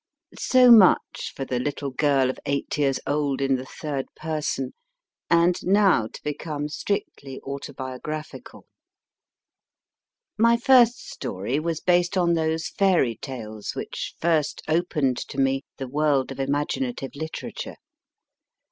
[0.39, 4.73] So much for the little girl of eight years old, in the third person,
[5.29, 8.65] and now to become strictly autobiographical.
[10.39, 15.87] My first story was based on those fairy tales which first opened to me the
[15.87, 17.75] world of imaginative literature.